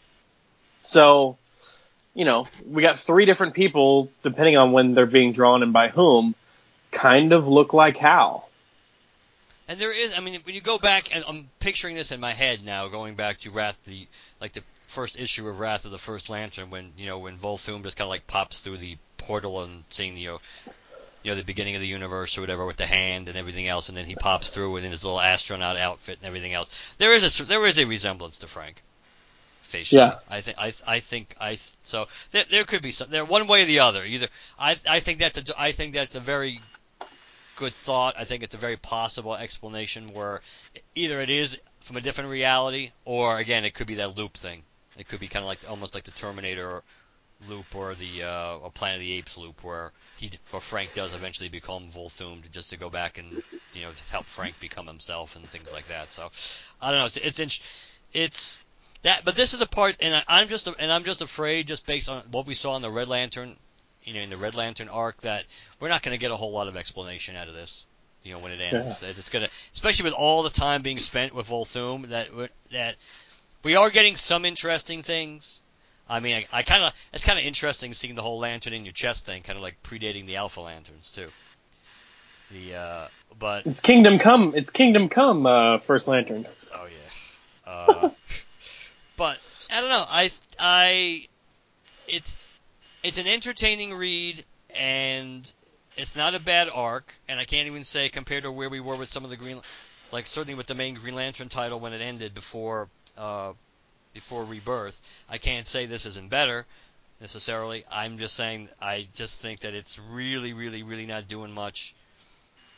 [0.81, 1.37] So,
[2.13, 5.89] you know, we got three different people, depending on when they're being drawn and by
[5.89, 6.35] whom,
[6.91, 8.49] kind of look like Hal.
[9.67, 12.33] And there is, I mean, when you go back, and I'm picturing this in my
[12.33, 14.05] head now, going back to Wrath, the
[14.41, 17.83] like the first issue of Wrath of the First Lantern, when you know when Volthoom
[17.83, 20.39] just kind of like pops through the portal and seeing you know,
[21.23, 23.87] you know the beginning of the universe or whatever with the hand and everything else,
[23.87, 26.77] and then he pops through in his little astronaut outfit and everything else.
[26.97, 28.83] There is a there is a resemblance to Frank.
[29.91, 30.19] Yeah.
[30.29, 33.63] I think I I think I so there, there could be some there one way
[33.63, 34.03] or the other.
[34.03, 34.27] Either
[34.59, 36.61] I I think that's a I think that's a very
[37.55, 38.15] good thought.
[38.17, 40.41] I think it's a very possible explanation where
[40.95, 44.63] either it is from a different reality, or again, it could be that loop thing.
[44.97, 46.83] It could be kind of like almost like the Terminator
[47.47, 51.13] loop or the uh, or Planet of the Apes loop, where he or Frank does
[51.13, 53.41] eventually become Volthoom just to go back and
[53.73, 56.13] you know to help Frank become himself and things like that.
[56.13, 56.29] So
[56.81, 57.05] I don't know.
[57.05, 57.59] It's it's it's,
[58.13, 58.63] it's
[59.03, 61.85] that, but this is the part, and I, I'm just and I'm just afraid, just
[61.85, 63.55] based on what we saw in the Red Lantern
[64.03, 65.45] you know, in the Red Lantern arc that
[65.79, 67.85] we're not going to get a whole lot of explanation out of this.
[68.23, 69.09] You know, when it ends, yeah.
[69.09, 72.29] it's going to, especially with all the time being spent with Volthoom, that
[72.71, 72.95] that
[73.63, 75.61] we are getting some interesting things.
[76.07, 78.85] I mean, I, I kind of it's kind of interesting seeing the whole lantern in
[78.85, 81.29] your chest thing, kind of like predating the Alpha Lanterns too.
[82.51, 83.07] The uh,
[83.39, 84.53] but it's Kingdom Come.
[84.55, 85.47] It's Kingdom Come.
[85.47, 86.45] Uh, First Lantern.
[86.75, 87.71] Oh yeah.
[87.71, 88.09] Uh,
[89.21, 89.37] but
[89.71, 90.05] I don't know.
[90.09, 91.27] I I
[92.07, 92.35] it's
[93.03, 94.43] it's an entertaining read,
[94.75, 95.53] and
[95.95, 97.13] it's not a bad arc.
[97.29, 99.61] And I can't even say compared to where we were with some of the Green,
[100.11, 103.53] like certainly with the main Green Lantern title when it ended before uh,
[104.15, 104.99] before Rebirth.
[105.29, 106.65] I can't say this isn't better
[107.19, 107.83] necessarily.
[107.91, 111.93] I'm just saying I just think that it's really, really, really not doing much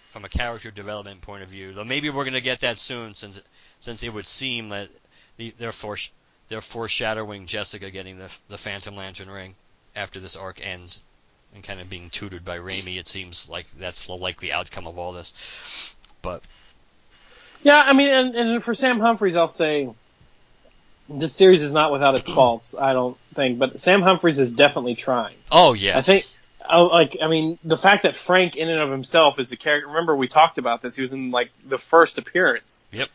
[0.10, 1.72] from a character development point of view.
[1.72, 3.42] Though maybe we're going to get that soon, since
[3.80, 4.90] since it would seem that
[5.38, 6.10] the, they're, foresh-
[6.50, 9.56] they're foreshadowing Jessica getting the the Phantom Lantern ring
[9.96, 11.02] after this arc ends
[11.54, 14.98] and kind of being tutored by Rami, it seems like that's the likely outcome of
[14.98, 15.96] all this.
[16.22, 16.42] But
[17.64, 19.90] yeah, I mean, and, and for Sam Humphries, I'll say
[21.10, 22.76] this series is not without its faults.
[22.76, 25.36] I don't think, but Sam Humphries is definitely trying.
[25.52, 26.24] Oh yes, I think.
[26.72, 29.88] Like I mean, the fact that Frank, in and of himself, is a character.
[29.90, 30.96] Remember, we talked about this.
[30.96, 32.88] He was in like the first appearance.
[32.94, 33.10] Yep.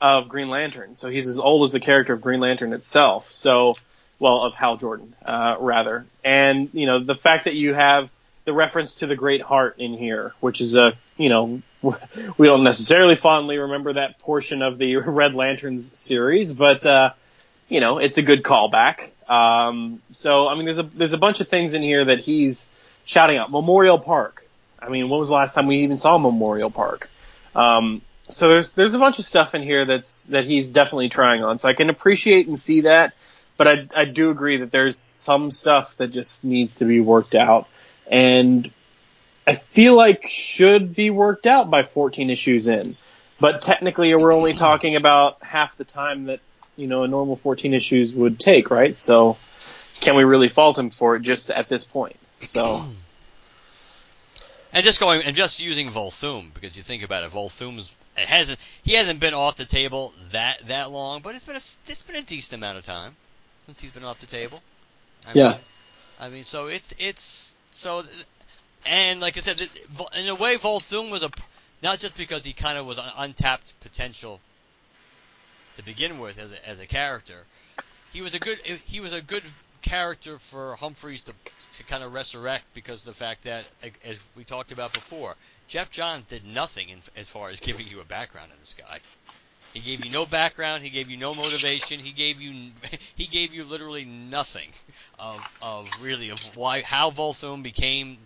[0.00, 3.32] Of Green Lantern, so he's as old as the character of Green Lantern itself.
[3.32, 3.74] So
[4.18, 6.06] well, of Hal Jordan, uh, rather.
[6.24, 8.10] And, you know, the fact that you have
[8.44, 11.62] the reference to the Great Heart in here, which is a, you know,
[12.38, 17.12] we don't necessarily fondly remember that portion of the Red Lanterns series, but, uh,
[17.68, 19.10] you know, it's a good callback.
[19.28, 22.68] Um, so, I mean, there's a, there's a bunch of things in here that he's
[23.04, 23.50] shouting out.
[23.50, 24.48] Memorial Park.
[24.78, 27.10] I mean, when was the last time we even saw Memorial Park?
[27.54, 31.42] Um, so there's, there's a bunch of stuff in here that's, that he's definitely trying
[31.42, 31.58] on.
[31.58, 33.14] So I can appreciate and see that
[33.56, 37.34] but I, I do agree that there's some stuff that just needs to be worked
[37.34, 37.68] out.
[38.10, 38.70] And
[39.46, 42.96] I feel like should be worked out by 14 issues in.
[43.40, 46.40] But technically, we're only talking about half the time that,
[46.76, 48.98] you know, a normal 14 issues would take, right?
[48.98, 49.36] So
[50.00, 52.16] can we really fault him for it just at this point?
[52.40, 52.84] So.
[54.74, 58.58] And just going and just using Volthoom because you think about it, Volthoom's it hasn't
[58.82, 62.16] he hasn't been off the table that that long, but it's been a it's been
[62.16, 63.14] a decent amount of time
[63.66, 64.60] since he's been off the table.
[65.26, 65.48] I yeah.
[65.48, 65.58] Mean,
[66.20, 68.04] I mean, so it's it's so,
[68.84, 69.60] and like I said,
[70.16, 71.30] in a way, Volthoom was a
[71.82, 74.40] not just because he kind of was an untapped potential
[75.76, 77.44] to begin with as a, as a character.
[78.12, 79.42] He was a good he was a good
[79.84, 81.34] character for Humphries to
[81.72, 83.64] to kind of resurrect because the fact that
[84.04, 85.36] as we talked about before,
[85.68, 89.00] Geoff Johns did nothing in, as far as giving you a background in this guy.
[89.72, 90.82] He gave you no background.
[90.82, 91.98] He gave you no motivation.
[92.00, 92.70] He gave you
[93.16, 94.70] he gave you literally nothing
[95.18, 98.18] of of really of why how Volthoom became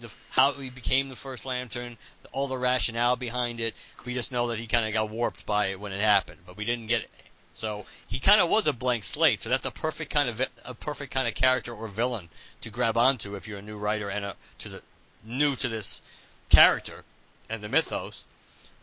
[0.00, 1.96] the how he became the first Lantern,
[2.32, 3.74] all the rationale behind it.
[4.04, 6.56] We just know that he kind of got warped by it when it happened, but
[6.56, 7.08] we didn't get.
[7.54, 9.40] So he kind of was a blank slate.
[9.40, 12.28] So that's a perfect kind of a perfect kind of character or villain
[12.62, 14.82] to grab onto if you're a new writer and a, to the
[15.24, 16.02] new to this
[16.50, 17.04] character
[17.48, 18.26] and the mythos,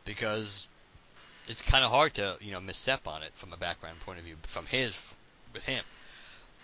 [0.06, 0.68] because
[1.48, 4.26] it's kind of hard to you know misstep on it from a background point of
[4.26, 4.98] view from his
[5.54, 5.84] with him.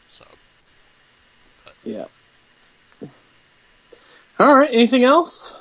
[0.08, 0.26] So.
[1.66, 1.74] But.
[1.84, 2.06] Yeah.
[4.40, 4.70] All right.
[4.72, 5.58] Anything else?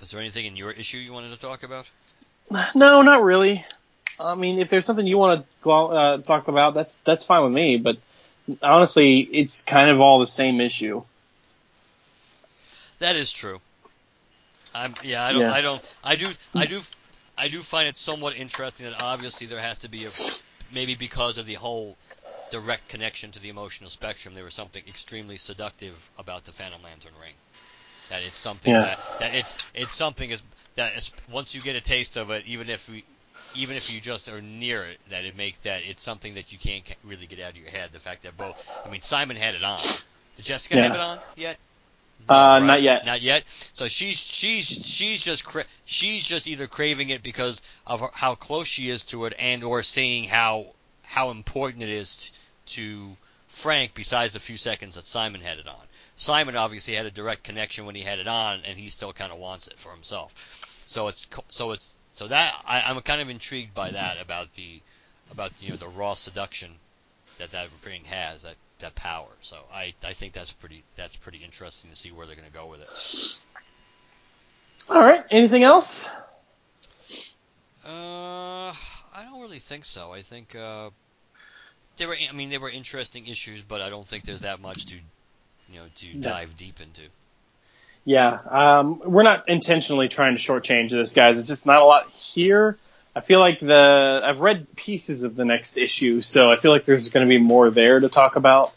[0.00, 1.90] Was there anything in your issue you wanted to talk about?
[2.74, 3.64] No, not really.
[4.20, 7.52] I mean, if there's something you want to uh, talk about, that's that's fine with
[7.52, 7.76] me.
[7.76, 7.98] But
[8.62, 11.02] honestly, it's kind of all the same issue.
[12.98, 13.60] That is true.
[14.74, 15.24] I'm yeah.
[15.24, 15.42] I don't.
[15.42, 15.52] Yeah.
[15.52, 15.82] I don't.
[16.02, 16.30] I do.
[16.54, 16.80] I do.
[17.36, 20.10] I do find it somewhat interesting that obviously there has to be a
[20.74, 21.96] maybe because of the whole
[22.50, 24.34] direct connection to the emotional spectrum.
[24.34, 27.34] There was something extremely seductive about the Phantom Lantern ring.
[28.10, 28.82] That it's something Yeah.
[28.82, 30.42] that, that it's it's something is
[30.74, 33.04] that is, once you get a taste of it, even if we
[33.56, 36.58] even if you just are near it, that it makes that it's something that you
[36.58, 37.90] can't really get out of your head.
[37.92, 39.78] The fact that both, I mean, Simon had it on.
[40.36, 40.82] Did Jessica Yeah.
[40.82, 41.58] have it on yet?
[42.28, 42.62] Uh, right?
[42.66, 43.06] not yet.
[43.06, 43.44] Not yet.
[43.72, 48.34] So she's she's she's just cra- she's just either craving it because of her, how
[48.34, 50.66] close she is to it, and or seeing how
[51.04, 52.32] how important it is t-
[52.82, 53.16] to
[53.48, 53.94] Frank.
[53.94, 55.80] Besides the few seconds that Simon had it on,
[56.16, 59.32] Simon obviously had a direct connection when he had it on, and he still kind
[59.32, 60.82] of wants it for himself.
[60.86, 64.80] So it's so it's so that I, I'm kind of intrigued by that about the
[65.30, 66.68] about you know the raw seduction
[67.38, 69.28] that that ring has that that power.
[69.40, 72.52] So I I think that's pretty that's pretty interesting to see where they're going to
[72.52, 73.38] go with it.
[74.92, 75.24] All right.
[75.30, 76.08] Anything else?
[77.86, 80.12] Uh, I don't really think so.
[80.12, 80.90] I think uh,
[81.98, 84.86] they were I mean they were interesting issues, but I don't think there's that much
[84.86, 86.30] to you know to No.
[86.30, 87.02] dive deep into.
[88.08, 88.38] Yeah.
[88.48, 91.38] Um, we're not intentionally trying to shortchange this, guys.
[91.38, 92.78] It's just not a lot here.
[93.14, 96.86] I feel like the I've read pieces of the next issue, so I feel like
[96.86, 98.72] there's going to be more there to talk about,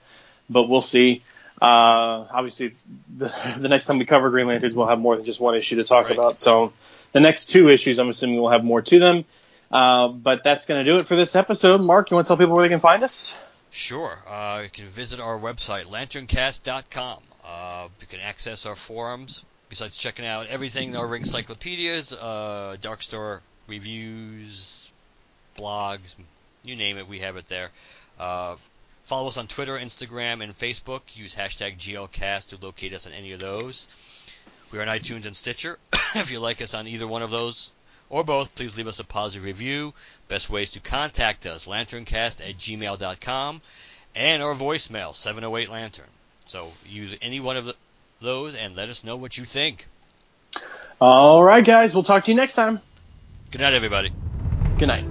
[0.50, 1.24] but we'll see.
[1.62, 2.76] Uh, obviously,
[3.16, 5.78] the, the next time we cover Green Lanterns, we'll have more than just one issue
[5.78, 6.18] to talk Right.
[6.18, 6.36] about.
[6.36, 6.74] So
[7.14, 9.24] the next two issues, I'm assuming we'll have more to them.
[9.72, 11.80] Uh, but that's going to do it for this episode.
[11.80, 13.40] Mark, you want to tell people where they can find us?
[13.70, 14.18] Sure.
[14.28, 17.20] Uh, you can visit our website, lanterncast.com.
[17.44, 23.42] Uh, you can access our forums, besides checking out everything, our encyclopedias, uh, Dark Store
[23.68, 24.92] reviews,
[25.58, 26.16] blogs,
[26.64, 27.70] you name it, we have it there.
[28.20, 28.56] Uh,
[29.06, 31.02] follow us on Twitter, Instagram, and Facebook.
[31.16, 33.88] Use hashtag GLCast to locate us on any of those.
[34.72, 35.80] We are on iTunes and Stitcher.
[36.16, 37.72] if you like us on either one of those,
[38.10, 39.94] or both, please leave us a positive review.
[40.28, 43.62] Best ways to contact us, lanterncast at gmail.com,
[44.16, 46.08] and our voicemail, 708 Lantern.
[46.46, 47.76] So use any one of the,
[48.22, 49.88] those and let us know what you think.
[51.00, 51.94] All right, guys.
[51.96, 52.80] We'll talk to you next time.
[53.52, 54.12] Good night, everybody.
[54.78, 55.06] Good night.